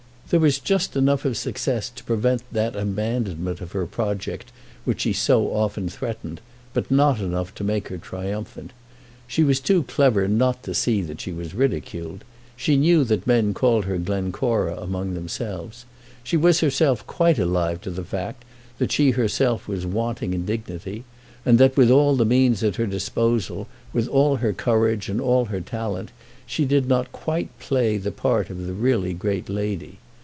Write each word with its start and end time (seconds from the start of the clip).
There 0.31 0.39
was 0.39 0.59
just 0.59 0.95
enough 0.95 1.25
of 1.25 1.35
success 1.35 1.89
to 1.89 2.05
prevent 2.05 2.43
that 2.53 2.73
abandonment 2.73 3.59
of 3.59 3.73
her 3.73 3.85
project 3.85 4.49
which 4.85 5.01
she 5.01 5.11
so 5.11 5.53
often 5.53 5.89
threatened, 5.89 6.39
but 6.73 6.89
not 6.89 7.19
enough 7.19 7.53
to 7.55 7.65
make 7.65 7.89
her 7.89 7.97
triumphant. 7.97 8.71
She 9.27 9.43
was 9.43 9.59
too 9.59 9.83
clever 9.83 10.29
not 10.29 10.63
to 10.63 10.73
see 10.73 11.01
that 11.01 11.19
she 11.19 11.33
was 11.33 11.53
ridiculed. 11.53 12.23
She 12.55 12.77
knew 12.77 13.03
that 13.03 13.27
men 13.27 13.53
called 13.53 13.83
her 13.83 13.97
Glencora 13.97 14.77
among 14.79 15.15
themselves. 15.15 15.83
She 16.23 16.37
was 16.37 16.61
herself 16.61 17.05
quite 17.05 17.37
alive 17.37 17.81
to 17.81 17.91
the 17.91 18.05
fact 18.05 18.45
that 18.77 18.93
she 18.93 19.11
herself 19.11 19.67
was 19.67 19.85
wanting 19.85 20.33
in 20.33 20.45
dignity, 20.45 21.03
and 21.45 21.57
that 21.57 21.75
with 21.75 21.91
all 21.91 22.15
the 22.15 22.23
means 22.23 22.63
at 22.63 22.77
her 22.77 22.87
disposal, 22.87 23.67
with 23.91 24.07
all 24.07 24.37
her 24.37 24.53
courage 24.53 25.09
and 25.09 25.19
all 25.19 25.43
her 25.51 25.59
talent, 25.59 26.09
she 26.45 26.63
did 26.63 26.87
not 26.87 27.11
quite 27.11 27.49
play 27.59 27.97
the 27.97 28.11
part 28.13 28.49
of 28.49 28.65
the 28.65 28.71
really 28.71 29.13
great 29.13 29.49
lady. 29.49 29.97